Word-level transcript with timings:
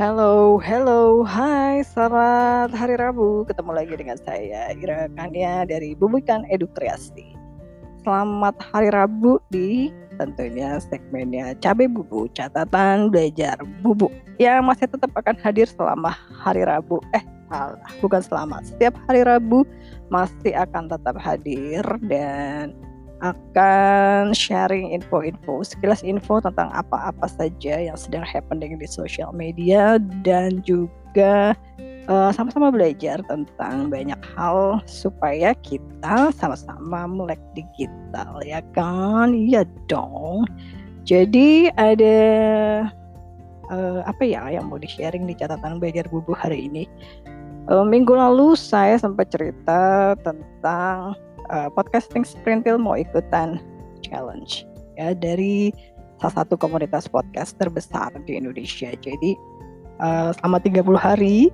Halo, 0.00 0.56
halo, 0.64 1.28
hai, 1.28 1.84
selamat 1.84 2.72
hari 2.72 2.96
Rabu. 2.96 3.44
Ketemu 3.44 3.68
lagi 3.68 3.92
dengan 4.00 4.16
saya, 4.16 4.72
Ira 4.72 5.12
Kania 5.12 5.68
dari 5.68 5.92
Bubukan 5.92 6.48
Edu 6.48 6.64
Kreasi. 6.72 7.36
Selamat 8.00 8.56
hari 8.72 8.88
Rabu 8.88 9.36
di 9.52 9.92
tentunya 10.16 10.80
segmennya 10.80 11.52
Cabe 11.60 11.84
Bubu, 11.84 12.32
catatan 12.32 13.12
belajar 13.12 13.60
bubu. 13.84 14.08
Yang 14.40 14.72
masih 14.72 14.86
tetap 14.88 15.12
akan 15.12 15.36
hadir 15.36 15.68
selama 15.68 16.16
hari 16.32 16.64
Rabu. 16.64 16.96
Eh, 17.12 17.20
salah, 17.52 17.92
bukan 18.00 18.24
selama. 18.24 18.64
Setiap 18.64 18.96
hari 19.04 19.20
Rabu 19.20 19.68
masih 20.08 20.56
akan 20.56 20.88
tetap 20.88 21.20
hadir 21.20 21.84
dan 22.08 22.72
akan 23.20 24.32
sharing 24.32 24.96
info-info, 24.96 25.60
sekilas 25.64 26.00
info 26.00 26.40
tentang 26.40 26.72
apa-apa 26.72 27.28
saja 27.28 27.76
yang 27.76 27.96
sedang 27.96 28.24
happening 28.24 28.80
di 28.80 28.88
sosial 28.88 29.30
media 29.36 30.00
dan 30.24 30.64
juga 30.64 31.52
sama 32.10 32.32
sama-sama 32.34 32.74
belajar 32.74 33.22
tentang 33.30 33.86
banyak 33.86 34.18
hal 34.34 34.82
supaya 34.90 35.54
kita 35.62 36.34
sama-sama 36.34 37.06
melek 37.06 37.38
digital 37.54 38.42
ya 38.42 38.58
kan? 38.74 39.30
Iya 39.30 39.62
dong. 39.86 40.42
Jadi 41.06 41.70
ada 41.78 42.18
uh, 43.70 44.00
apa 44.02 44.22
ya 44.26 44.50
yang 44.50 44.66
mau 44.66 44.78
di-sharing 44.82 45.22
di 45.30 45.38
catatan 45.38 45.78
belajar 45.78 46.10
bubu 46.10 46.34
hari 46.34 46.66
ini? 46.66 46.90
Uh, 47.70 47.86
minggu 47.86 48.10
lalu 48.10 48.58
saya 48.58 48.98
sempat 48.98 49.30
cerita 49.30 50.14
tentang 50.26 51.14
uh, 51.50 51.68
podcasting 51.74 52.22
Sprintil 52.22 52.78
mau 52.78 52.94
ikutan 52.96 53.58
challenge 54.00 54.64
ya 54.96 55.12
dari 55.12 55.74
salah 56.22 56.44
satu 56.44 56.54
komunitas 56.56 57.10
podcast 57.10 57.58
terbesar 57.58 58.14
di 58.24 58.38
Indonesia. 58.38 58.94
Jadi 58.94 59.36
uh, 60.00 60.30
selama 60.40 60.62
30 60.62 60.96
hari 60.96 61.50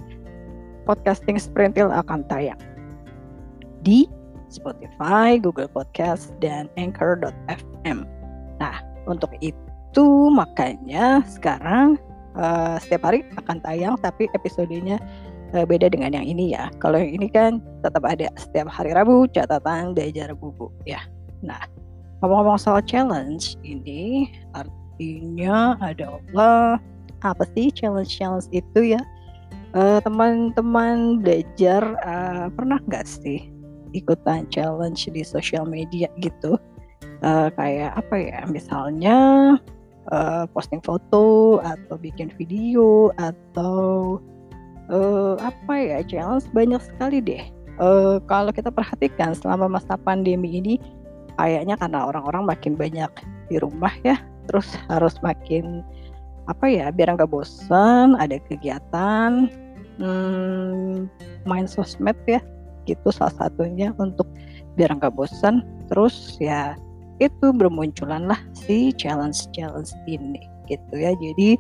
podcasting 0.87 1.41
Sprintil 1.41 1.91
akan 1.91 2.23
tayang 2.29 2.61
di 3.83 4.07
Spotify, 4.47 5.39
Google 5.43 5.67
Podcast, 5.67 6.31
dan 6.39 6.71
Anchor.fm. 6.79 8.07
Nah, 8.63 8.77
untuk 9.11 9.35
itu 9.43 10.07
makanya 10.31 11.27
sekarang 11.27 11.99
uh, 12.39 12.79
setiap 12.79 13.11
hari 13.11 13.27
akan 13.35 13.59
tayang, 13.63 13.95
tapi 13.99 14.31
episodenya 14.39 15.03
uh, 15.55 15.67
beda 15.69 15.93
dengan 15.93 16.17
yang 16.17 16.27
ini 16.27 16.57
ya. 16.57 16.73
Kalau 16.83 16.99
yang 16.99 17.23
ini 17.23 17.29
kan 17.31 17.63
tetap 17.85 18.03
ada 18.03 18.33
setiap 18.41 18.67
hari 18.73 18.97
Rabu 18.97 19.29
catatan 19.31 19.95
belajar 19.95 20.35
buku 20.35 20.73
ya. 20.89 21.03
Nah, 21.45 21.61
ngomong-ngomong 22.25 22.59
soal 22.59 22.83
challenge 22.83 23.55
ini 23.63 24.33
artinya 24.57 25.77
adalah 25.85 26.81
apa 27.23 27.45
sih 27.55 27.69
challenge-challenge 27.71 28.49
itu 28.51 28.97
ya? 28.97 29.01
eh, 29.77 30.01
teman-teman 30.01 31.21
belajar 31.21 31.85
uh, 32.01 32.49
pernah 32.57 32.81
nggak 32.89 33.05
sih 33.05 33.53
ikutan 33.93 34.49
challenge 34.49 35.09
di 35.13 35.21
sosial 35.21 35.69
media 35.69 36.09
gitu? 36.21 36.57
Uh, 37.25 37.49
kayak 37.57 37.97
apa 37.97 38.15
ya? 38.17 38.41
Misalnya 38.49 39.17
uh, 40.13 40.45
posting 40.53 40.81
foto 40.85 41.59
atau 41.61 41.97
bikin 42.01 42.33
video 42.37 43.13
atau 43.17 44.17
uh, 44.21 44.36
ya 45.87 46.03
challenge 46.03 46.47
banyak 46.51 46.83
sekali 46.83 47.23
deh. 47.23 47.45
Uh, 47.77 48.19
kalau 48.27 48.51
kita 48.51 48.73
perhatikan 48.73 49.37
selama 49.37 49.79
masa 49.79 49.95
pandemi 50.01 50.59
ini, 50.59 50.75
kayaknya 51.37 51.77
karena 51.77 52.09
orang-orang 52.09 52.49
makin 52.49 52.73
banyak 52.75 53.13
di 53.53 53.61
rumah 53.61 53.93
ya, 54.03 54.17
terus 54.49 54.75
harus 54.89 55.15
makin 55.21 55.85
apa 56.47 56.67
ya 56.71 56.87
biar 56.95 57.19
nggak 57.19 57.31
bosan 57.31 58.15
ada 58.17 58.39
kegiatan 58.47 59.51
hmm, 59.99 61.11
main 61.43 61.67
sosmed 61.67 62.15
ya 62.31 62.39
gitu 62.87 63.11
salah 63.11 63.35
satunya 63.35 63.91
untuk 63.99 64.31
biar 64.79 64.95
nggak 64.95 65.15
bosan 65.15 65.67
terus 65.91 66.39
ya 66.39 66.79
itu 67.19 67.51
bermunculan 67.51 68.31
lah 68.31 68.39
si 68.55 68.95
challenge 68.95 69.51
challenge 69.51 69.91
ini 70.07 70.39
gitu 70.71 70.95
ya 70.95 71.11
jadi 71.19 71.59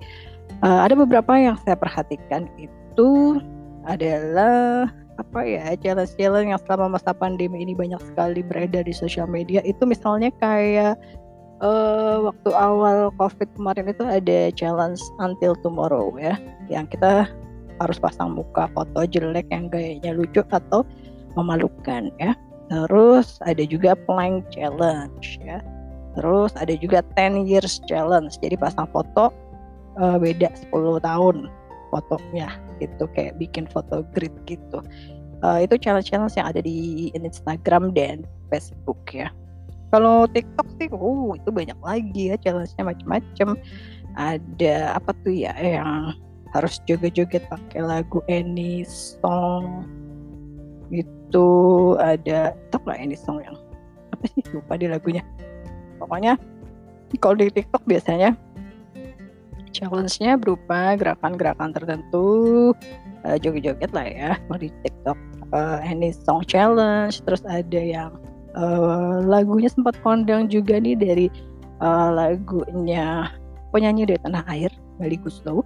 uh, 0.63 0.87
ada 0.87 0.95
beberapa 0.95 1.35
yang 1.35 1.59
saya 1.67 1.75
perhatikan 1.75 2.47
itu 2.61 3.41
adalah 3.87 4.91
apa 5.17 5.41
ya 5.41 5.73
challenge-challenge 5.81 6.53
yang 6.53 6.61
selama 6.69 7.01
masa 7.01 7.17
pandemi 7.17 7.65
ini 7.65 7.73
banyak 7.73 8.01
sekali 8.13 8.45
beredar 8.45 8.85
di 8.85 8.93
sosial 8.93 9.25
media. 9.25 9.65
Itu 9.65 9.89
misalnya 9.89 10.29
kayak 10.43 11.01
uh, 11.65 12.29
waktu 12.29 12.51
awal 12.53 13.09
covid 13.17 13.49
kemarin 13.57 13.89
itu 13.89 14.05
ada 14.05 14.53
challenge 14.53 15.01
until 15.25 15.57
tomorrow 15.65 16.13
ya 16.21 16.37
yang 16.69 16.85
kita 16.91 17.31
harus 17.81 17.97
pasang 18.01 18.37
muka 18.37 18.69
foto 18.73 19.05
jelek 19.09 19.49
yang 19.53 19.69
gayanya 19.73 20.13
lucu 20.13 20.45
atau 20.53 20.85
memalukan 21.37 22.13
ya. 22.21 22.37
Terus 22.67 23.39
ada 23.47 23.63
juga 23.65 23.95
plank 23.95 24.51
challenge 24.53 25.41
ya. 25.41 25.63
Terus 26.17 26.53
ada 26.57 26.73
juga 26.81 27.05
10 27.17 27.45
years 27.45 27.81
challenge 27.85 28.41
jadi 28.41 28.57
pasang 28.57 28.89
foto 28.93 29.33
uh, 30.01 30.17
beda 30.17 30.49
10 30.73 31.01
tahun 31.05 31.37
fotonya 31.93 32.66
gitu 32.81 33.05
kayak 33.17 33.37
bikin 33.41 33.65
foto 33.71 34.03
grid 34.15 34.33
gitu. 34.45 34.83
Uh, 35.45 35.61
itu 35.61 35.77
challenge-challenge 35.77 36.33
yang 36.41 36.49
ada 36.49 36.61
di 36.65 37.09
Instagram 37.13 37.93
dan 37.93 38.25
Facebook 38.49 38.99
ya. 39.13 39.29
Kalau 39.93 40.27
TikTok 40.27 40.67
sih 40.81 40.89
oh 40.91 41.37
itu 41.37 41.49
banyak 41.53 41.79
lagi 41.85 42.33
ya 42.33 42.37
challenge-nya 42.41 42.85
macam-macam 42.85 43.49
ada 44.17 44.97
apa 44.97 45.13
tuh 45.23 45.33
ya 45.33 45.53
yang 45.61 46.17
harus 46.57 46.81
joget-joget 46.89 47.45
pakai 47.53 47.85
lagu 47.85 48.25
Any 48.33 48.83
Song 48.89 49.85
itu 50.89 51.47
ada 52.01 52.57
tak 52.73 52.83
lah 52.89 52.97
Any 52.97 53.19
Song 53.19 53.45
yang 53.45 53.55
apa 54.15 54.25
sih? 54.33 54.43
Lupa 54.57 54.81
di 54.81 54.89
lagunya. 54.89 55.23
Pokoknya 56.01 56.41
kalau 57.21 57.37
di 57.39 57.53
TikTok 57.53 57.85
biasanya 57.85 58.35
challenge-nya 59.77 60.41
berupa 60.41 60.97
gerakan-gerakan 60.97 61.77
tertentu 61.77 62.73
uh, 63.29 63.37
joget-joget 63.37 63.93
lah 63.93 64.07
ya 64.09 64.31
mau 64.49 64.57
di 64.57 64.73
TikTok. 64.81 65.19
Uh, 65.55 65.79
any 65.87 66.11
song 66.11 66.43
challenge 66.43 67.23
terus 67.23 67.45
ada 67.47 67.79
yang 67.79 68.11
uh, 68.59 69.23
lagunya 69.23 69.71
sempat 69.71 69.95
kondang 70.03 70.51
juga 70.51 70.81
nih 70.83 70.99
dari 70.99 71.27
uh, 71.85 72.11
lagunya 72.11 73.31
penyanyi 73.71 74.11
dari 74.11 74.21
tanah 74.27 74.43
air 74.51 74.73
Meli 74.99 75.21
Guslow 75.23 75.63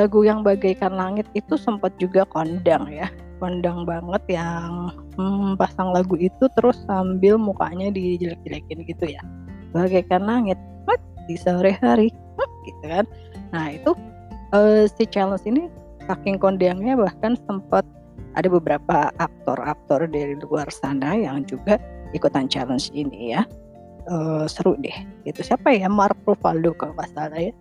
lagu 0.00 0.24
yang 0.24 0.40
bagaikan 0.46 0.96
langit 0.96 1.28
itu 1.36 1.60
sempat 1.60 1.92
juga 2.00 2.24
kondang 2.32 2.88
ya 2.88 3.10
kondang 3.36 3.84
banget 3.84 4.40
yang 4.40 4.94
hmm, 5.20 5.60
pasang 5.60 5.92
lagu 5.92 6.16
itu 6.16 6.48
terus 6.56 6.78
sambil 6.88 7.38
mukanya 7.38 7.86
dijelek-jelekin 7.94 8.82
gitu 8.82 9.14
ya. 9.14 9.22
Bagaikan 9.70 10.26
langit 10.26 10.58
di 11.28 11.36
sore 11.36 11.76
hari 11.84 12.08
gitu 12.64 12.84
kan 12.88 13.04
Nah 13.52 13.74
itu 13.74 13.92
uh, 14.52 14.84
si 14.88 15.04
challenge 15.08 15.44
ini 15.48 15.68
saking 16.08 16.40
kondangnya 16.40 16.96
bahkan 16.96 17.36
sempat 17.44 17.84
ada 18.36 18.48
beberapa 18.48 19.10
aktor-aktor 19.18 20.06
dari 20.08 20.38
luar 20.38 20.68
sana 20.70 21.16
yang 21.16 21.42
juga 21.44 21.80
ikutan 22.12 22.46
challenge 22.48 22.92
ini 22.92 23.34
ya. 23.36 23.42
Uh, 24.08 24.48
seru 24.48 24.72
deh. 24.80 24.94
Itu 25.28 25.44
siapa 25.44 25.68
ya? 25.74 25.90
Mark 25.90 26.16
Ruffalo 26.24 26.72
kalau 26.76 26.96
nggak 26.96 27.12
salah 27.12 27.40
ya. 27.40 27.52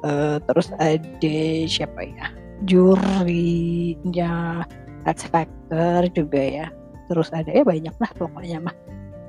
Uh, 0.00 0.38
terus 0.46 0.70
ada 0.78 1.38
siapa 1.66 2.00
ya? 2.06 2.26
Jurinya 2.68 4.62
X 5.08 5.26
Factor 5.28 6.06
juga 6.14 6.40
ya. 6.40 6.66
Terus 7.10 7.32
ada 7.34 7.50
ya 7.50 7.66
banyak 7.66 7.94
lah 7.98 8.10
pokoknya 8.14 8.70
mah. 8.70 8.76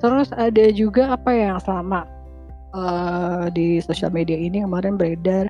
Terus 0.02 0.30
ada 0.38 0.66
juga 0.74 1.18
apa 1.18 1.34
yang 1.34 1.58
selama 1.62 2.06
uh, 2.78 3.50
di 3.50 3.82
sosial 3.82 4.14
media 4.14 4.38
ini 4.38 4.62
kemarin 4.62 4.98
beredar 5.00 5.50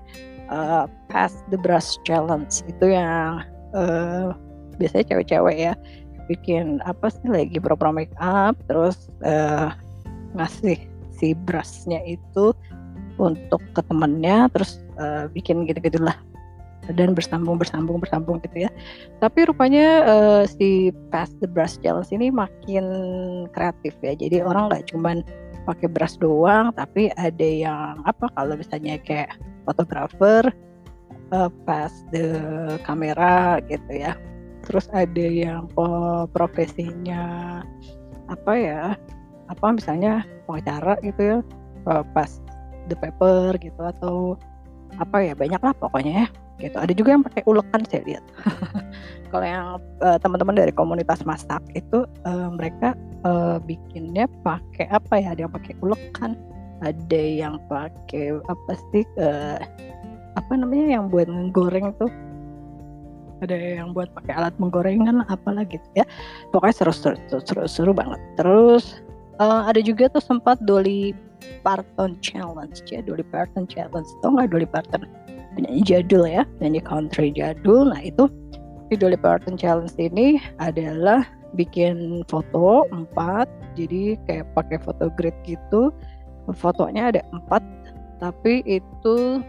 uh, 0.51 0.85
Pass 1.09 1.33
the 1.49 1.57
Brush 1.57 1.97
Challenge. 2.05 2.51
Itu 2.67 2.91
yang 2.91 3.41
uh, 3.73 4.35
biasanya 4.77 5.15
cewek-cewek 5.15 5.57
ya 5.57 5.73
bikin 6.29 6.79
apa 6.87 7.11
sih 7.11 7.27
lagi 7.27 7.59
pura-pura 7.59 7.91
make 7.91 8.13
up 8.21 8.55
terus 8.71 9.11
uh, 9.27 9.73
ngasih 10.37 10.79
si 11.11 11.35
brushnya 11.35 11.99
itu 12.07 12.55
untuk 13.19 13.59
ke 13.75 13.81
temennya 13.83 14.47
terus 14.53 14.79
uh, 15.01 15.27
bikin 15.31 15.67
gitu 15.67 15.99
lah. 15.99 16.15
Dan 16.91 17.13
bersambung 17.13 17.61
bersambung 17.61 18.01
bersambung 18.01 18.41
gitu 18.41 18.67
ya. 18.67 18.69
Tapi 19.21 19.45
rupanya 19.45 20.01
uh, 20.03 20.43
si 20.49 20.89
Pass 21.13 21.29
the 21.39 21.47
Brush 21.47 21.77
Challenge 21.79 22.09
ini 22.09 22.33
makin 22.33 22.85
kreatif 23.53 23.93
ya. 24.01 24.17
Jadi 24.17 24.41
orang 24.41 24.73
nggak 24.73 24.89
cuman 24.91 25.21
pakai 25.65 25.87
brush 25.89 26.17
doang 26.17 26.73
tapi 26.73 27.13
ada 27.17 27.45
yang 27.45 28.01
apa 28.05 28.29
kalau 28.33 28.57
misalnya 28.57 28.97
kayak 29.01 29.37
fotografer 29.65 30.49
uh, 31.33 31.49
pas 31.65 31.91
the 32.11 32.25
kamera 32.85 33.61
gitu 33.69 33.91
ya. 33.91 34.17
Terus 34.65 34.85
ada 34.93 35.25
yang 35.25 35.65
profesinya 36.31 37.59
apa 38.29 38.53
ya 38.55 38.81
apa 39.51 39.65
misalnya 39.75 40.23
pengacara 40.47 40.95
gitu 41.03 41.21
ya 41.21 41.37
uh, 41.89 42.05
pas 42.15 42.39
the 42.87 42.95
paper 42.95 43.57
gitu 43.59 43.81
atau 43.81 44.39
apa 44.99 45.23
ya 45.23 45.33
banyak 45.33 45.59
lah 45.59 45.73
pokoknya 45.75 46.25
ya. 46.25 46.27
Gitu. 46.61 46.77
Ada 46.77 46.93
juga 46.93 47.09
yang 47.17 47.25
pakai 47.25 47.41
ulekan 47.49 47.81
saya 47.89 48.05
lihat 48.05 48.23
kalau 49.31 49.47
yang 49.47 49.67
uh, 50.03 50.19
teman-teman 50.19 50.59
dari 50.59 50.75
komunitas 50.75 51.23
masak 51.23 51.63
itu 51.73 52.03
uh, 52.27 52.49
mereka 52.51 52.93
uh, 53.23 53.57
bikinnya 53.63 54.27
pakai 54.43 54.91
apa 54.91 55.13
ya? 55.17 55.33
Ada 55.33 55.47
yang 55.47 55.53
pakai 55.55 55.73
ulekan 55.79 56.31
ada 56.81 57.21
yang 57.21 57.55
pakai 57.69 58.41
apa 58.49 58.71
sih? 58.91 59.05
Uh, 59.17 59.61
apa 60.35 60.51
namanya 60.57 60.99
yang 60.99 61.05
buat 61.07 61.29
goreng 61.53 61.93
tuh? 62.01 62.09
Ada 63.41 63.81
yang 63.81 63.97
buat 63.97 64.13
pakai 64.13 64.37
alat 64.37 64.53
menggoreng 64.61 65.05
kan 65.05 65.25
apalah 65.29 65.65
gitu 65.65 65.85
ya. 65.97 66.05
Pokoknya 66.53 66.75
seru 66.77 66.93
seru 66.93 67.17
seru 67.29 67.41
seru, 67.41 67.61
seru 67.65 67.91
banget. 67.93 68.21
Terus 68.37 69.01
uh, 69.41 69.65
ada 69.65 69.81
juga 69.81 70.09
tuh 70.09 70.21
sempat 70.21 70.61
Dolly 70.65 71.13
Parton 71.65 72.17
Challenge 72.21 72.77
ya 72.89 73.01
Dolly 73.01 73.25
Parton 73.29 73.65
Challenge. 73.65 74.09
Tau 74.21 74.29
nggak 74.33 74.53
Dolly 74.53 74.69
Parton? 74.69 75.05
Penyanyi 75.57 75.81
jadul 75.83 76.23
ya 76.25 76.45
penyanyi 76.57 76.81
country 76.85 77.33
jadul. 77.33 77.89
Nah 77.89 78.01
itu 78.01 78.29
di 78.91 78.99
Dolly 78.99 79.15
Parton 79.15 79.55
Challenge 79.55 79.95
ini 79.95 80.35
adalah 80.59 81.23
bikin 81.55 82.27
foto 82.27 82.83
empat 82.91 83.47
jadi 83.79 84.19
kayak 84.27 84.51
pakai 84.51 84.77
foto 84.83 85.07
grid 85.15 85.31
gitu. 85.47 85.95
Fotonya 86.51 87.15
ada 87.15 87.23
empat 87.31 87.63
tapi 88.19 88.59
itu 88.67 89.39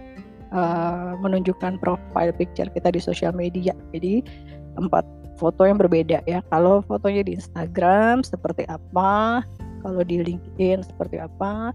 uh, 0.54 1.12
menunjukkan 1.18 1.82
profile 1.82 2.30
picture 2.30 2.70
kita 2.70 2.94
di 2.94 3.02
sosial 3.02 3.34
media. 3.34 3.74
Jadi 3.90 4.22
empat 4.78 5.02
foto 5.34 5.66
yang 5.66 5.82
berbeda 5.82 6.22
ya. 6.30 6.38
Kalau 6.54 6.86
fotonya 6.86 7.26
di 7.26 7.34
Instagram 7.34 8.22
seperti 8.22 8.62
apa? 8.70 9.42
Kalau 9.82 10.06
di 10.06 10.22
LinkedIn 10.22 10.86
seperti 10.86 11.18
apa? 11.18 11.74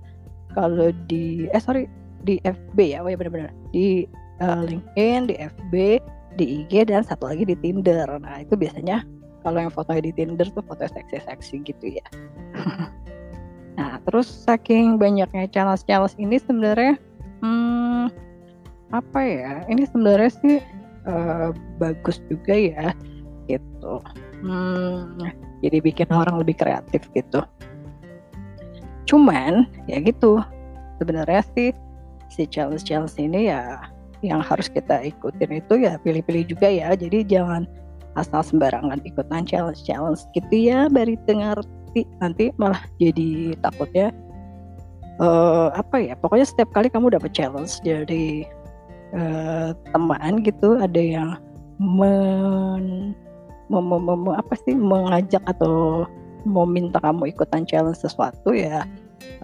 Kalau 0.55 0.95
di 1.11 1.51
eh 1.51 1.59
sorry 1.59 1.91
di 2.23 2.39
FB 2.47 2.77
ya. 2.79 3.03
Oh 3.03 3.11
ya 3.11 3.19
benar-benar. 3.19 3.51
Di 3.75 4.07
uh, 4.39 4.63
LinkedIn 4.63 5.27
di 5.27 5.35
FB 5.35 5.99
di 6.37 6.63
IG 6.63 6.87
dan 6.87 7.01
satu 7.01 7.27
lagi 7.33 7.43
di 7.43 7.57
Tinder. 7.57 8.05
Nah 8.21 8.45
itu 8.45 8.53
biasanya 8.53 9.01
kalau 9.41 9.59
yang 9.61 9.73
fotonya 9.73 10.05
di 10.07 10.13
Tinder 10.13 10.47
tuh 10.53 10.63
foto 10.63 10.85
seksi-seksi 10.85 11.65
gitu 11.65 11.97
ya. 11.99 12.07
Nah 13.77 14.01
terus 14.09 14.25
saking 14.25 14.97
banyaknya 14.97 15.45
challenge-challenge 15.53 16.17
ini 16.17 16.41
sebenarnya 16.41 16.97
hmm, 17.45 18.09
apa 18.89 19.19
ya 19.21 19.61
ini 19.69 19.85
sebenarnya 19.85 20.33
sih 20.33 20.57
uh, 21.05 21.53
bagus 21.77 22.17
juga 22.25 22.57
ya 22.57 22.89
gitu. 23.45 24.01
Hmm, 24.41 25.21
jadi 25.61 25.77
bikin 25.77 26.09
orang 26.09 26.41
lebih 26.41 26.57
kreatif 26.57 27.05
gitu. 27.13 27.45
Cuman 29.05 29.69
ya 29.85 30.01
gitu. 30.01 30.41
Sebenarnya 30.97 31.45
sih 31.53 31.69
si 32.33 32.49
challenge 32.49 32.81
challenge 32.81 33.13
ini 33.21 33.53
ya 33.53 33.77
yang 34.25 34.41
harus 34.41 34.69
kita 34.69 35.01
ikutin 35.03 35.61
itu 35.61 35.73
ya 35.85 35.97
pilih-pilih 36.01 36.49
juga 36.49 36.67
ya. 36.69 36.93
Jadi 36.97 37.25
jangan 37.25 37.69
asal 38.17 38.41
sembarangan 38.41 38.99
ikutan 39.05 39.45
challenge 39.45 39.85
challenge 39.85 40.25
gitu 40.33 40.73
ya 40.73 40.89
bari 40.89 41.15
ngerti 41.21 42.01
nanti 42.17 42.49
malah 42.57 42.81
jadi 42.97 43.53
takutnya 43.61 44.09
uh, 45.21 45.69
apa 45.77 46.01
ya 46.01 46.13
pokoknya 46.17 46.49
setiap 46.49 46.73
kali 46.73 46.89
kamu 46.89 47.13
dapat 47.13 47.31
challenge 47.31 47.77
dari 47.85 48.49
uh, 49.13 49.71
teman 49.93 50.41
gitu 50.41 50.81
ada 50.81 50.97
yang 50.97 51.37
men, 51.77 53.13
mem, 53.69 53.85
mem, 53.85 54.01
mem, 54.01 54.33
apa 54.33 54.57
sih 54.65 54.73
mengajak 54.73 55.45
atau 55.45 56.09
mau 56.49 56.65
minta 56.65 56.97
kamu 56.97 57.29
ikutan 57.29 57.69
challenge 57.69 58.01
sesuatu 58.01 58.49
ya 58.49 58.81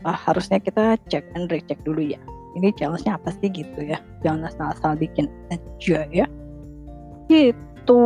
uh, 0.02 0.18
harusnya 0.18 0.58
kita 0.58 0.98
cek 1.14 1.25
and 1.38 1.54
recheck 1.54 1.78
dulu 1.86 2.02
ya 2.02 2.22
ini 2.54 2.70
challenge-nya 2.74 3.18
apa 3.18 3.34
sih 3.42 3.50
gitu 3.50 3.80
ya? 3.82 3.98
Jangan 4.22 4.50
asal-asal 4.50 4.98
bikin 4.98 5.30
aja 5.50 6.06
ya. 6.10 6.26
Gitu. 7.28 8.06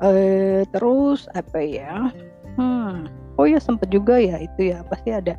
Uh, 0.00 0.64
terus 0.72 1.28
apa 1.36 1.58
ya? 1.60 2.14
Hmm. 2.56 3.10
Oh 3.36 3.46
ya 3.48 3.60
sempet 3.60 3.90
juga 3.90 4.16
ya 4.16 4.38
itu 4.40 4.72
ya. 4.74 4.86
Pasti 4.86 5.12
ada? 5.12 5.36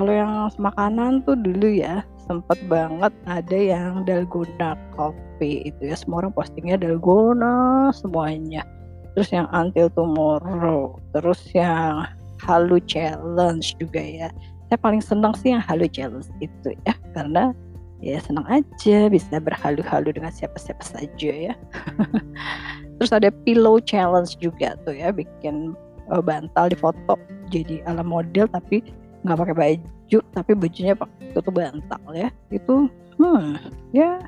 Kalau 0.00 0.12
yang 0.12 0.48
makanan 0.56 1.22
tuh 1.28 1.36
dulu 1.36 1.68
ya 1.68 2.00
sempet 2.24 2.56
banget 2.70 3.12
ada 3.28 3.58
yang 3.58 4.08
dalgona 4.08 4.78
coffee 4.96 5.68
itu 5.68 5.92
ya. 5.92 5.96
Semua 5.98 6.24
orang 6.24 6.34
postingnya 6.34 6.80
dalgona 6.80 7.92
semuanya. 7.92 8.64
Terus 9.12 9.28
yang 9.28 9.46
until 9.52 9.92
tomorrow. 9.92 10.96
Terus 11.12 11.40
yang 11.52 12.08
halu 12.40 12.80
challenge 12.88 13.76
juga 13.76 14.00
ya. 14.00 14.28
Saya 14.72 14.78
paling 14.80 15.04
senang 15.04 15.36
sih 15.36 15.52
yang 15.52 15.60
halu 15.60 15.84
challenge 15.84 16.32
itu 16.40 16.72
ya 16.88 16.96
karena 17.12 17.52
ya 18.02 18.18
senang 18.18 18.44
aja 18.50 19.06
bisa 19.06 19.38
berhalu-halu 19.38 20.10
dengan 20.10 20.34
siapa-siapa 20.34 20.82
saja 20.82 21.32
ya. 21.52 21.54
Terus 22.98 23.12
ada 23.14 23.30
pillow 23.46 23.78
challenge 23.78 24.36
juga 24.42 24.74
tuh 24.82 24.98
ya 24.98 25.14
bikin 25.14 25.72
uh, 26.10 26.20
bantal 26.20 26.68
di 26.68 26.76
foto. 26.76 27.14
Jadi 27.54 27.80
ala 27.86 28.02
model 28.02 28.50
tapi 28.50 28.82
nggak 29.22 29.38
pakai 29.38 29.54
baju 29.54 30.18
tapi 30.34 30.50
bajunya 30.58 30.94
pakai 30.98 31.30
tutup 31.32 31.54
bantal 31.54 32.02
ya. 32.12 32.28
Itu 32.50 32.90
hmm 33.22 33.56
ya 33.94 34.18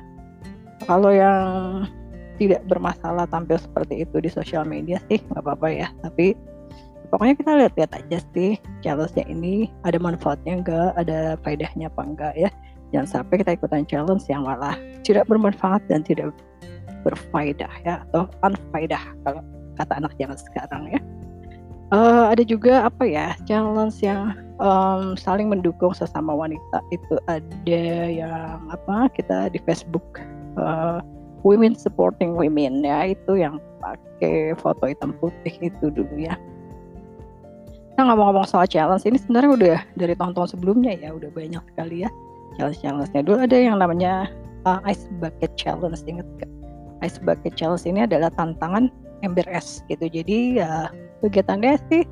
kalau 0.87 1.11
yang 1.11 1.83
tidak 2.35 2.67
bermasalah 2.67 3.27
tampil 3.31 3.55
seperti 3.59 4.03
itu 4.03 4.19
di 4.19 4.27
sosial 4.31 4.63
media 4.63 4.99
sih 5.11 5.19
nggak 5.19 5.43
apa-apa 5.43 5.67
ya. 5.67 5.87
Tapi 5.99 6.35
pokoknya 7.11 7.35
kita 7.39 7.51
lihat-lihat 7.59 7.91
aja 7.95 8.17
sih 8.35 8.59
challenge-nya 8.83 9.23
ini 9.27 9.71
ada 9.87 9.99
manfaatnya 9.99 10.63
enggak 10.63 10.89
ada 10.99 11.39
faedahnya 11.43 11.87
apa 11.87 12.01
enggak 12.03 12.33
ya 12.35 12.49
jangan 12.95 13.19
sampai 13.19 13.43
kita 13.43 13.59
ikutan 13.59 13.83
challenge 13.83 14.23
yang 14.31 14.47
malah 14.47 14.79
tidak 15.03 15.27
bermanfaat 15.27 15.83
dan 15.91 15.99
tidak 15.99 16.31
berfaedah 17.03 17.69
ya 17.83 17.99
atau 18.07 18.31
unfaedah 18.47 19.03
kalau 19.27 19.43
kata 19.75 19.93
anak 19.99 20.15
zaman 20.15 20.39
sekarang 20.39 20.83
ya. 20.95 20.99
Uh, 21.93 22.31
ada 22.33 22.41
juga 22.41 22.87
apa 22.87 23.03
ya 23.03 23.35
challenge 23.43 23.99
yang 23.99 24.31
um, 24.63 25.19
saling 25.19 25.51
mendukung 25.51 25.91
sesama 25.91 26.31
wanita. 26.31 26.79
Itu 26.95 27.19
ada 27.27 27.83
yang 28.07 28.63
apa 28.71 29.11
kita 29.11 29.51
di 29.51 29.59
Facebook 29.67 30.23
uh, 30.55 31.03
women 31.43 31.75
supporting 31.75 32.33
women 32.33 32.79
ya 32.81 33.11
itu 33.11 33.43
yang 33.43 33.59
pakai 33.83 34.55
foto 34.55 34.87
hitam 34.87 35.11
putih 35.19 35.59
itu 35.59 35.91
dulu 35.91 36.15
ya. 36.15 36.39
Nah 37.99 38.11
ngomong-ngomong 38.11 38.47
soal 38.47 38.65
challenge 38.65 39.03
ini 39.03 39.19
sebenarnya 39.19 39.51
udah 39.51 39.79
dari 39.93 40.15
tahun-tahun 40.15 40.57
sebelumnya 40.57 40.95
ya 40.95 41.11
udah 41.11 41.29
banyak 41.35 41.63
sekali 41.75 42.07
ya 42.07 42.09
challenge-challenge-nya. 42.57 43.21
Dulu 43.25 43.37
ada 43.45 43.57
yang 43.57 43.77
namanya 43.81 44.29
uh, 44.65 44.79
Ice 44.89 45.07
Bucket 45.21 45.53
Challenge 45.55 45.97
inget 46.05 46.27
gak? 46.41 46.51
Ice 47.03 47.19
Bucket 47.21 47.53
Challenge 47.53 47.83
ini 47.85 48.07
adalah 48.07 48.31
tantangan 48.33 48.89
ember 49.21 49.45
es 49.51 49.85
gitu. 49.87 50.09
Jadi 50.09 50.61
ya 50.61 50.89
kegiatannya 51.21 51.77
sih 51.91 52.03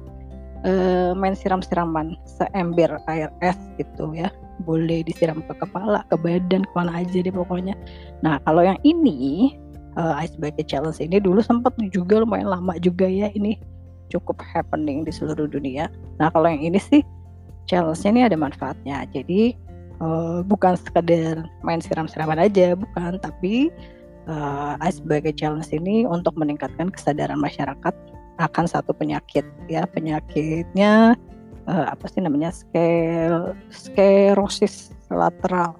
uh, 0.65 1.11
main 1.17 1.35
siram-siraman 1.37 2.17
seember 2.25 2.97
air 3.09 3.29
es 3.41 3.57
gitu 3.77 4.13
ya 4.13 4.29
boleh 4.63 5.01
disiram 5.01 5.41
ke 5.43 5.53
kepala, 5.57 6.05
ke 6.07 6.15
badan, 6.15 6.61
ke 6.63 6.73
mana 6.77 7.01
aja 7.01 7.19
deh 7.25 7.33
pokoknya. 7.33 7.73
Nah 8.21 8.37
kalau 8.45 8.61
yang 8.61 8.77
ini 8.85 9.53
uh, 9.97 10.13
Ice 10.21 10.37
Bucket 10.37 10.69
Challenge 10.69 10.97
ini 11.01 11.17
dulu 11.17 11.41
sempat 11.41 11.73
juga 11.89 12.21
lumayan 12.21 12.53
lama 12.53 12.77
juga 12.77 13.09
ya 13.09 13.33
ini 13.33 13.57
cukup 14.13 14.37
happening 14.45 15.03
di 15.03 15.11
seluruh 15.11 15.49
dunia. 15.49 15.89
Nah 16.21 16.29
kalau 16.29 16.45
yang 16.45 16.61
ini 16.61 16.79
sih 16.79 17.01
challenge-nya 17.65 18.09
ini 18.13 18.21
ada 18.29 18.37
manfaatnya. 18.37 19.09
Jadi 19.09 19.57
uh, 19.99 20.41
bukan 20.45 20.79
sekedar 20.79 21.45
main 21.61 21.81
siram-siraman 21.81 22.39
aja, 22.39 22.73
bukan, 22.73 23.19
tapi 23.19 23.69
uh, 24.29 24.77
Bucket 25.05 25.35
Challenge 25.35 25.67
ini 25.73 26.07
untuk 26.07 26.33
meningkatkan 26.39 26.89
kesadaran 26.93 27.39
masyarakat 27.41 27.93
akan 28.41 28.65
satu 28.65 28.97
penyakit 28.97 29.45
ya 29.69 29.85
penyakitnya 29.85 31.13
uh, 31.69 31.85
apa 31.93 32.05
sih 32.09 32.17
namanya 32.17 32.49
skel 32.49 33.53
sklerosis 33.69 34.89
lateral 35.13 35.77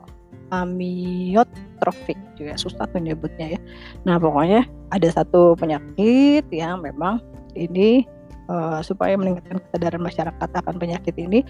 amiotrofik 0.53 2.19
juga 2.37 2.53
susah 2.61 2.85
tuh 2.93 3.01
nyebutnya 3.01 3.57
ya. 3.57 3.59
Nah 4.05 4.21
pokoknya 4.21 4.69
ada 4.93 5.09
satu 5.09 5.57
penyakit 5.57 6.45
yang 6.53 6.85
memang 6.85 7.17
ini 7.57 8.05
uh, 8.49 8.79
supaya 8.83 9.15
meningkatkan 9.15 9.59
kesadaran 9.69 10.01
masyarakat 10.03 10.49
akan 10.49 10.75
penyakit 10.79 11.15
ini 11.19 11.43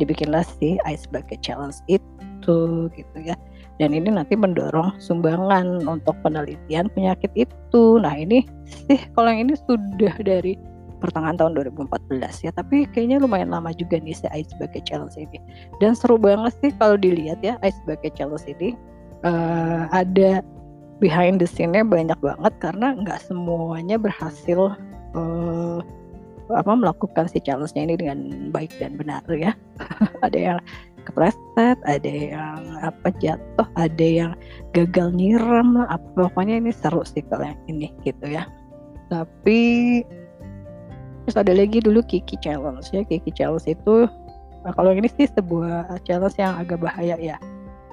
dibikinlah 0.00 0.46
si 0.46 0.80
Ice 0.88 1.04
Bucket 1.10 1.44
Challenge 1.44 1.76
itu 1.90 2.88
gitu 2.94 3.16
ya. 3.20 3.36
Dan 3.80 3.96
ini 3.96 4.12
nanti 4.12 4.36
mendorong 4.36 4.96
sumbangan 5.00 5.88
untuk 5.88 6.16
penelitian 6.20 6.92
penyakit 6.92 7.32
itu. 7.36 7.84
Nah 8.00 8.12
ini 8.16 8.44
sih 8.88 9.00
kalau 9.16 9.32
yang 9.32 9.48
ini 9.48 9.54
sudah 9.68 10.14
dari 10.20 10.56
pertengahan 11.00 11.40
tahun 11.40 11.56
2014 11.56 12.44
ya 12.44 12.52
tapi 12.52 12.84
kayaknya 12.92 13.24
lumayan 13.24 13.48
lama 13.48 13.72
juga 13.72 13.96
nih 13.96 14.12
si 14.12 14.28
Ice 14.36 14.52
Bucket 14.60 14.84
Challenge 14.84 15.16
ini 15.16 15.40
dan 15.80 15.96
seru 15.96 16.20
banget 16.20 16.52
sih 16.60 16.70
kalau 16.76 17.00
dilihat 17.00 17.40
ya 17.40 17.56
Ice 17.64 17.80
Bucket 17.88 18.12
Challenge 18.14 18.44
ini 18.46 18.76
uh, 19.24 19.88
ada 19.90 20.44
behind 21.00 21.40
the 21.40 21.48
scene-nya 21.48 21.82
banyak 21.82 22.20
banget 22.20 22.52
karena 22.60 22.92
nggak 23.00 23.24
semuanya 23.24 23.96
berhasil 23.96 24.76
uh, 25.16 25.80
apa 26.54 26.72
melakukan 26.74 27.30
si 27.30 27.38
challenge-nya 27.42 27.82
ini 27.90 27.94
dengan 27.98 28.18
baik 28.50 28.70
dan 28.78 28.98
benar 28.98 29.22
ya. 29.30 29.54
Ada 30.26 30.38
yang 30.38 30.58
kepleset 31.08 31.80
ada 31.88 32.12
yang 32.12 32.60
apa 32.84 33.08
jatuh 33.24 33.68
ada 33.80 34.04
yang 34.04 34.32
gagal 34.76 35.08
nyiram 35.16 35.72
lah 35.72 35.88
apa 35.96 36.28
pokoknya 36.28 36.60
ini 36.60 36.70
seru 36.76 37.00
sih 37.08 37.24
kalau 37.26 37.48
yang 37.48 37.60
ini 37.66 37.88
gitu 38.04 38.28
ya. 38.28 38.44
Tapi 39.08 39.60
terus 41.24 41.36
ada 41.36 41.52
lagi 41.56 41.80
dulu 41.80 42.04
Kiki 42.04 42.36
Challenge 42.44 42.84
ya. 42.92 43.02
Kiki 43.08 43.32
Challenge 43.32 43.64
itu 43.66 44.06
nah 44.60 44.76
kalau 44.76 44.92
ini 44.92 45.08
sih 45.16 45.24
sebuah 45.24 46.04
challenge 46.04 46.36
yang 46.36 46.52
agak 46.60 46.84
bahaya 46.84 47.16
ya. 47.16 47.36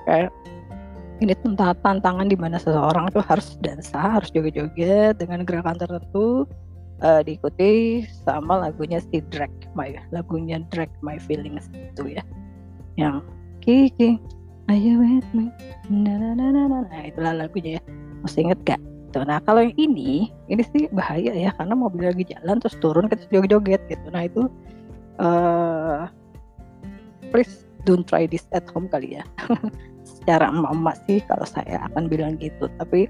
Kayak 0.04 0.32
ini 1.24 1.34
tentang 1.42 1.74
tantangan 1.82 2.30
di 2.30 2.38
mana 2.38 2.62
seseorang 2.62 3.10
tuh 3.10 3.26
harus 3.26 3.58
dansa 3.66 4.22
harus 4.22 4.30
joget-joget 4.30 5.18
dengan 5.18 5.42
gerakan 5.48 5.80
tertentu 5.82 6.46
uh, 7.02 7.22
diikuti 7.22 8.04
sama 8.26 8.62
lagunya 8.68 9.02
si 9.02 9.22
Drake 9.30 9.70
My 9.78 9.94
lagunya 10.14 10.62
Drake 10.74 10.94
My 11.02 11.22
Feelings 11.22 11.70
itu 11.74 12.18
ya. 12.18 12.24
Yang 12.98 13.26
Kiki 13.62 14.18
Ayo 14.68 15.00
with 15.00 15.24
me? 15.32 15.48
Na 15.88 16.20
na 16.20 16.36
na 16.36 16.52
na 16.52 16.68
na. 16.68 16.80
Nah 16.84 17.04
itulah 17.08 17.32
lagunya 17.32 17.80
ya. 17.80 17.82
Masih 18.24 18.50
inget 18.50 18.60
gak 18.68 18.82
tuh 19.16 19.24
nah 19.24 19.40
kalau 19.40 19.64
yang 19.64 19.72
ini 19.80 20.28
ini 20.52 20.60
sih 20.76 20.92
bahaya 20.92 21.32
ya 21.32 21.56
karena 21.56 21.80
mobil 21.80 22.12
lagi 22.12 22.28
jalan 22.28 22.60
terus 22.60 22.76
turun 22.84 23.08
kita 23.08 23.24
joget-joget 23.32 23.80
gitu. 23.88 24.08
Nah 24.12 24.28
itu 24.28 24.52
uh, 25.24 26.12
please 27.32 27.64
don't 27.88 28.04
try 28.04 28.28
this 28.28 28.44
at 28.52 28.68
home 28.76 28.92
kali 28.92 29.16
ya. 29.16 29.24
Secara 30.20 30.52
emak-emak 30.52 31.00
sih 31.08 31.24
kalau 31.24 31.48
saya 31.48 31.88
akan 31.88 32.12
bilang 32.12 32.36
gitu 32.36 32.68
tapi 32.76 33.08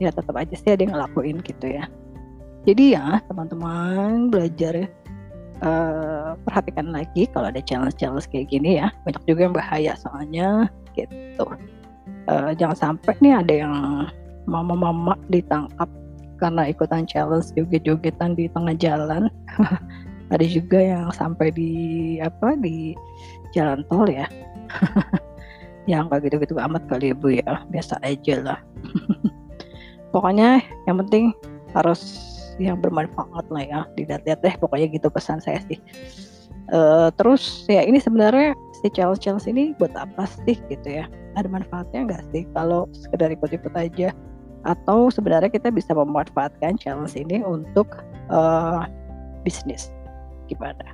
ya 0.00 0.08
tetap 0.08 0.32
aja 0.32 0.56
sih 0.56 0.72
ada 0.72 0.80
yang 0.80 0.96
ngelakuin 0.96 1.44
gitu 1.44 1.68
ya 1.68 1.84
jadi 2.68 2.84
ya 3.00 3.06
teman-teman 3.28 4.28
belajar 4.28 4.88
uh, 5.64 6.36
perhatikan 6.44 6.92
lagi 6.92 7.28
kalau 7.32 7.48
ada 7.48 7.60
challenge-challenge 7.64 8.28
kayak 8.28 8.52
gini 8.52 8.80
ya. 8.80 8.92
Banyak 9.04 9.22
juga 9.24 9.40
yang 9.48 9.56
bahaya 9.56 9.92
soalnya 9.96 10.68
gitu. 10.92 11.46
Uh, 12.28 12.52
jangan 12.56 12.76
sampai 12.76 13.16
nih 13.24 13.34
ada 13.40 13.54
yang 13.54 13.74
mama-mama 14.44 15.16
ditangkap 15.32 15.88
karena 16.40 16.68
ikutan 16.68 17.04
challenge 17.04 17.52
joget-jogetan 17.56 18.36
di 18.36 18.48
tengah 18.50 18.74
jalan. 18.80 19.28
Ada 20.30 20.46
juga 20.46 20.78
yang 20.78 21.10
sampai 21.10 21.50
di 21.50 21.70
apa 22.22 22.54
di 22.54 22.94
jalan 23.50 23.82
tol 23.90 24.06
ya. 24.06 24.30
Yang 25.90 26.06
nggak 26.06 26.20
gitu-gitu 26.30 26.54
amat 26.54 26.86
kali 26.86 27.10
ya 27.10 27.16
bu 27.18 27.28
ya. 27.34 27.52
Biasa 27.66 27.98
aja 28.06 28.38
lah. 28.38 28.60
Pokoknya 30.14 30.62
yang 30.86 31.02
penting 31.02 31.34
harus 31.74 32.30
yang 32.58 32.80
bermanfaat 32.80 33.46
lah 33.52 33.62
ya 33.62 33.80
dilihat-lihat 33.94 34.40
deh 34.42 34.54
pokoknya 34.58 34.90
gitu 34.90 35.12
pesan 35.12 35.38
saya 35.38 35.62
sih. 35.68 35.78
Uh, 36.70 37.10
terus 37.18 37.66
ya 37.66 37.82
ini 37.82 37.98
sebenarnya 37.98 38.54
si 38.78 38.86
challenge 38.94 39.22
challenge 39.22 39.46
ini 39.50 39.74
buat 39.78 39.94
apa 39.94 40.26
sih 40.46 40.58
gitu 40.70 40.88
ya? 40.88 41.06
Ada 41.38 41.46
manfaatnya 41.46 42.10
nggak 42.10 42.22
sih 42.34 42.42
kalau 42.56 42.90
sekedar 42.90 43.30
ikut-ikut 43.30 43.74
aja? 43.74 44.10
Atau 44.66 45.08
sebenarnya 45.08 45.48
kita 45.48 45.72
bisa 45.72 45.94
memanfaatkan 45.96 46.78
challenge 46.78 47.16
ini 47.16 47.42
untuk 47.42 47.88
uh, 48.28 48.86
bisnis? 49.46 49.90
Gimana? 50.50 50.84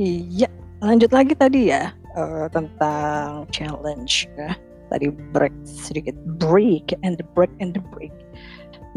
Iya, 0.00 0.48
lanjut 0.80 1.12
lagi 1.12 1.36
tadi 1.36 1.68
ya 1.68 1.92
uh, 2.16 2.46
tentang 2.48 3.46
challenge 3.52 4.26
ya 4.38 4.56
tadi 4.90 5.14
break 5.30 5.54
sedikit 5.62 6.18
break 6.42 6.92
and 7.06 7.16
the 7.16 7.26
break 7.32 7.50
and 7.62 7.72
the 7.72 7.82
break. 7.94 8.12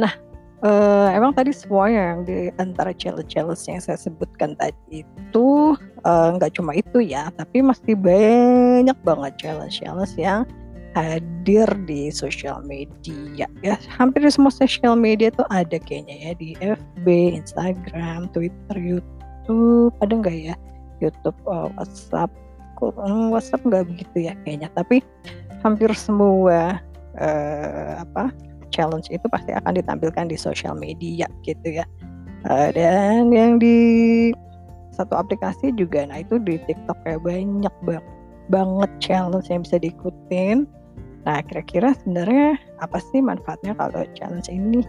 Nah, 0.02 0.12
uh, 0.66 1.14
emang 1.14 1.38
tadi 1.38 1.54
semua 1.54 1.88
yang 1.88 2.26
di 2.26 2.50
antara 2.58 2.92
challenge-challenge 2.98 3.64
yang 3.70 3.82
saya 3.82 3.98
sebutkan 3.98 4.58
tadi 4.58 5.06
itu 5.06 5.78
eh, 6.04 6.28
nggak 6.34 6.52
uh, 6.52 6.56
cuma 6.58 6.74
itu 6.74 6.98
ya, 7.00 7.30
tapi 7.38 7.62
masih 7.62 7.94
banyak 7.94 8.98
banget 9.06 9.34
challenge-challenge 9.38 10.18
yang 10.18 10.44
hadir 10.94 11.66
di 11.90 12.14
sosial 12.14 12.62
media 12.62 13.50
ya 13.66 13.76
hampir 13.98 14.22
di 14.22 14.30
semua 14.30 14.54
sosial 14.54 14.94
media 14.94 15.34
tuh 15.34 15.46
ada 15.50 15.82
kayaknya 15.82 16.16
ya 16.22 16.32
di 16.38 16.50
FB, 16.62 17.06
Instagram, 17.42 18.30
Twitter, 18.32 18.78
YouTube 18.78 19.94
ada 20.00 20.14
nggak 20.14 20.54
ya 20.54 20.56
YouTube, 21.02 21.36
oh, 21.50 21.68
WhatsApp, 21.76 22.32
WhatsApp 23.34 23.66
nggak 23.66 23.90
begitu 23.90 24.32
ya 24.32 24.34
kayaknya 24.46 24.70
tapi 24.78 25.02
hampir 25.64 25.90
semua 25.96 26.78
uh, 27.18 27.92
apa 28.04 28.30
challenge 28.70 29.08
itu 29.10 29.24
pasti 29.32 29.56
akan 29.56 29.80
ditampilkan 29.80 30.28
di 30.28 30.38
sosial 30.38 30.76
media 30.76 31.26
gitu 31.48 31.82
ya. 31.82 31.86
Uh, 32.44 32.70
dan 32.76 33.32
yang 33.32 33.56
di 33.56 34.30
satu 34.92 35.16
aplikasi 35.16 35.72
juga 35.74 36.06
nah 36.06 36.22
itu 36.22 36.38
di 36.44 36.60
TikTok 36.68 37.00
kayak 37.08 37.24
banyak 37.24 37.76
banget 37.88 38.06
banget 38.52 38.92
challenge 39.00 39.48
yang 39.48 39.64
bisa 39.64 39.80
diikutin. 39.80 40.68
Nah 41.24 41.40
kira-kira 41.48 41.96
sebenarnya 42.04 42.60
apa 42.84 43.00
sih 43.00 43.24
manfaatnya 43.24 43.72
kalau 43.80 44.04
challenge 44.14 44.52
ini 44.52 44.84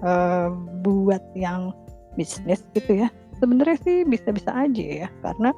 uh, 0.00 0.48
buat 0.80 1.20
yang 1.36 1.76
bisnis 2.16 2.64
gitu 2.72 3.04
ya? 3.04 3.08
Sebenarnya 3.36 3.76
sih 3.84 4.08
bisa-bisa 4.08 4.48
aja 4.54 5.04
ya 5.04 5.08
karena 5.20 5.52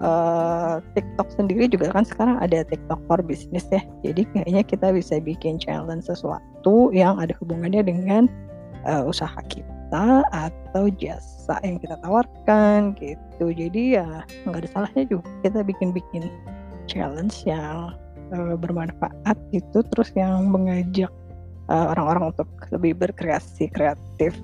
uh, 0.00 0.80
TikTok 0.96 1.28
sendiri 1.34 1.68
juga 1.68 1.92
kan 1.92 2.06
sekarang 2.06 2.40
ada 2.40 2.64
TikTok 2.64 3.00
for 3.10 3.20
business 3.20 3.66
ya. 3.68 3.82
Jadi 4.06 4.24
kayaknya 4.32 4.62
kita 4.64 4.94
bisa 4.94 5.20
bikin 5.20 5.60
challenge 5.60 6.08
sesuatu 6.08 6.94
yang 6.94 7.20
ada 7.20 7.36
hubungannya 7.42 7.84
dengan 7.84 8.30
uh, 8.88 9.04
usaha 9.04 9.36
kita 9.50 10.24
atau 10.32 10.88
jasa 10.96 11.60
yang 11.60 11.76
kita 11.76 12.00
tawarkan 12.00 12.96
gitu. 12.96 13.52
Jadi 13.52 14.00
ya 14.00 14.24
nggak 14.48 14.64
ada 14.64 14.68
salahnya 14.72 15.04
juga 15.04 15.28
kita 15.44 15.60
bikin-bikin 15.60 16.32
challenge 16.88 17.44
yang 17.44 17.92
uh, 18.32 18.56
bermanfaat 18.56 19.36
gitu, 19.52 19.84
terus 19.92 20.08
yang 20.16 20.48
mengajak 20.48 21.12
orang-orang 21.72 22.28
uh, 22.28 22.30
untuk 22.34 22.48
lebih 22.74 22.92
berkreasi 23.00 23.70
kreatif 23.72 24.36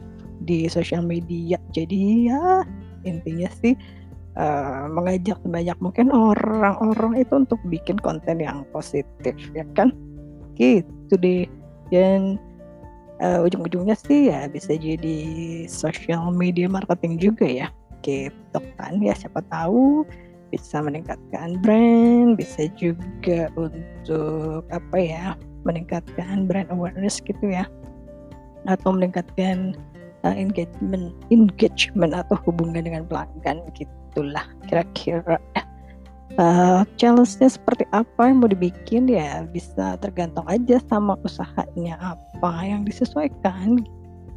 di 0.46 0.70
sosial 0.70 1.04
media. 1.04 1.58
Jadi 1.74 2.30
ya 2.30 2.64
intinya 3.04 3.50
sih 3.60 3.74
uh, 4.38 4.86
mengajak 4.88 5.36
banyak 5.44 5.76
mungkin 5.82 6.14
orang-orang 6.14 7.20
itu 7.20 7.34
untuk 7.44 7.60
bikin 7.66 7.98
konten 8.00 8.40
yang 8.40 8.62
positif 8.70 9.34
ya 9.52 9.66
kan? 9.74 9.92
Gitu 10.54 11.14
deh. 11.18 11.44
Dan 11.90 12.38
uh, 13.20 13.44
ujung-ujungnya 13.44 13.98
sih 13.98 14.30
ya 14.30 14.46
bisa 14.48 14.78
jadi 14.78 15.18
social 15.66 16.30
media 16.30 16.70
marketing 16.70 17.18
juga 17.18 17.44
ya. 17.44 17.68
Gitu 18.06 18.58
kan 18.78 19.02
ya 19.02 19.12
siapa 19.18 19.42
tahu 19.50 20.06
bisa 20.48 20.80
meningkatkan 20.80 21.60
brand 21.60 22.40
bisa 22.40 22.72
juga 22.80 23.52
untuk 23.52 24.64
apa 24.72 24.96
ya 24.96 25.36
meningkatkan 25.68 26.48
brand 26.48 26.70
awareness 26.72 27.20
gitu 27.20 27.52
ya. 27.52 27.66
Atau 28.66 28.94
meningkatkan 28.94 29.74
uh, 30.24 30.34
engagement 30.34 31.14
engagement 31.30 32.14
atau 32.14 32.36
hubungan 32.46 32.86
dengan 32.86 33.02
pelanggan 33.06 33.62
gitu 33.76 33.90
itulah 34.18 34.42
kira-kira. 34.66 35.38
Uh, 36.38 36.82
challenge-nya 36.98 37.50
seperti 37.50 37.86
apa 37.94 38.26
yang 38.26 38.42
mau 38.42 38.50
dibikin? 38.50 39.06
Ya 39.06 39.46
bisa 39.46 39.94
tergantung 40.02 40.42
aja 40.50 40.82
sama 40.90 41.14
usahanya 41.22 41.94
apa 42.02 42.50
yang 42.66 42.82
disesuaikan. 42.82 43.86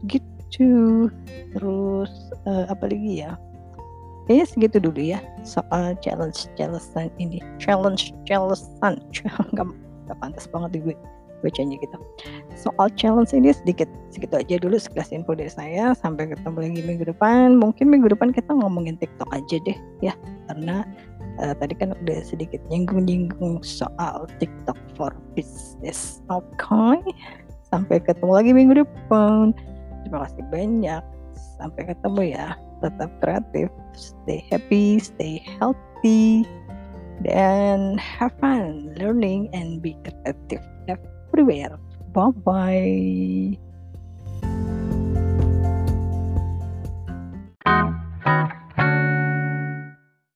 Gitu. 0.05 1.09
Terus 1.57 2.13
uh, 2.45 2.69
apa 2.69 2.85
lagi 2.85 3.25
ya? 3.25 3.33
Kayaknya 4.29 4.45
segitu 4.53 4.77
dulu 4.77 5.01
ya 5.01 5.19
soal 5.41 5.97
challenge 6.05 6.45
challengean 6.53 7.09
ini. 7.17 7.41
Challenge 7.57 8.13
challengean 8.29 9.01
nggak 9.57 10.17
pantas 10.21 10.45
banget 10.53 10.77
di 10.77 10.79
gue 10.93 10.95
bacanya 11.41 11.75
gitu. 11.81 11.97
Soal 12.55 12.87
challenge 12.93 13.33
ini 13.33 13.51
sedikit 13.51 13.89
segitu 14.13 14.37
aja 14.37 14.55
dulu 14.61 14.77
sekelas 14.77 15.11
info 15.11 15.33
dari 15.33 15.49
saya. 15.49 15.97
Sampai 15.97 16.29
ketemu 16.29 16.57
lagi 16.61 16.81
minggu 16.85 17.05
depan. 17.09 17.57
Mungkin 17.57 17.89
minggu 17.89 18.13
depan 18.13 18.31
kita 18.31 18.53
ngomongin 18.53 18.95
TikTok 19.01 19.29
aja 19.33 19.57
deh 19.65 19.77
ya, 20.05 20.13
karena 20.47 20.85
uh, 21.41 21.53
tadi 21.57 21.73
kan 21.75 21.97
udah 22.05 22.19
sedikit 22.21 22.61
nyinggung-nyinggung 22.69 23.65
soal 23.65 24.29
TikTok 24.37 24.77
for 24.95 25.11
business. 25.33 26.21
Oke, 26.29 26.45
okay. 26.61 27.01
sampai 27.67 27.97
ketemu 27.99 28.31
lagi 28.31 28.51
minggu 28.53 28.85
depan. 28.85 29.51
Terima 30.05 30.29
kasih 30.29 30.43
banyak. 30.53 31.03
Sampai 31.57 31.89
ketemu 31.89 32.37
ya. 32.37 32.57
Tetap 32.81 33.13
kreatif, 33.21 33.69
stay 33.93 34.41
happy, 34.49 34.97
stay 34.97 35.37
healthy, 35.45 36.41
dan 37.21 37.93
have 38.01 38.33
fun 38.41 38.89
learning 38.97 39.53
and 39.53 39.85
be 39.85 39.93
creative 40.01 40.65
everywhere. 41.33 41.77
Bye 42.13 42.31
bye. 42.45 43.70